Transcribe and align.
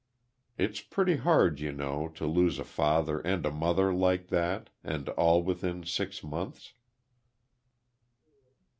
There, 0.57 0.65
there!" 0.65 0.71
It's 0.71 0.81
pretty 0.81 1.17
hard, 1.17 1.59
you 1.59 1.71
know, 1.71 2.07
to 2.15 2.25
lose 2.25 2.57
a 2.57 2.63
father 2.63 3.19
and 3.19 3.45
a 3.45 3.51
mother 3.51 3.93
like 3.93 4.29
that, 4.29 4.71
and 4.83 5.07
all 5.09 5.43
within 5.43 5.83
six 5.83 6.23
months. 6.23 6.73